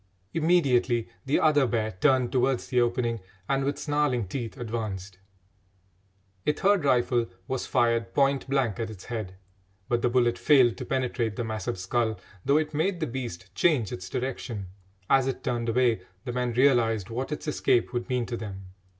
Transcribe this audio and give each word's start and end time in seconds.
Immediately 0.33 1.09
the 1.27 1.39
other 1.39 1.67
bear 1.67 1.91
turned 1.91 2.31
towards 2.31 2.65
the 2.65 2.81
opening 2.81 3.19
and, 3.47 3.63
with 3.63 3.77
snarling 3.77 4.27
teeth, 4.27 4.57
advanced. 4.57 5.19
A 6.47 6.53
third 6.53 6.83
rifle 6.85 7.27
was 7.47 7.67
fired 7.67 8.15
point 8.15 8.49
blank 8.49 8.79
at 8.79 8.89
its 8.89 9.03
head, 9.03 9.35
but 9.87 10.01
the 10.01 10.09
bullet 10.09 10.39
failed 10.39 10.75
to 10.77 10.85
penetrate 10.85 11.35
the 11.35 11.43
massive 11.43 11.77
skull, 11.77 12.19
though 12.43 12.57
it 12.57 12.73
made 12.73 12.99
the 12.99 13.05
beast 13.05 13.53
change 13.53 13.91
its 13.91 14.09
direction. 14.09 14.69
As 15.07 15.27
it 15.27 15.43
turned 15.43 15.69
away 15.69 16.01
the 16.25 16.33
men 16.33 16.53
realised 16.53 17.11
what 17.11 17.31
its 17.31 17.47
escape 17.47 17.93
would 17.93 18.09
mean 18.09 18.25
to 18.25 18.35
them. 18.37 18.69